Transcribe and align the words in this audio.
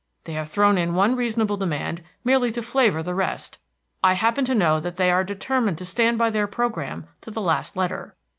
They 0.23 0.33
have 0.33 0.49
thrown 0.49 0.79
in 0.79 0.95
one 0.95 1.15
reasonable 1.15 1.57
demand 1.57 2.01
merely 2.23 2.51
to 2.53 2.63
flavor 2.63 3.03
the 3.03 3.13
rest. 3.13 3.59
I 4.03 4.13
happen 4.13 4.43
to 4.45 4.55
know 4.55 4.79
that 4.79 4.95
they 4.95 5.11
are 5.11 5.23
determined 5.23 5.77
to 5.77 5.85
stand 5.85 6.17
by 6.17 6.31
their 6.31 6.47
programme 6.47 7.05
to 7.21 7.29
the 7.29 7.39
last 7.39 7.77
letter." 7.77 8.15